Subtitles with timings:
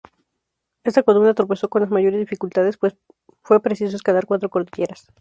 [0.83, 2.95] Esta columna tropezó con las mayores dificultades, pues
[3.43, 5.07] fue preciso escalar cuatro cordilleras.